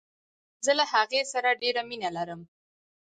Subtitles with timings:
[0.65, 2.41] زه له هغې سره ډیره مینه لرم.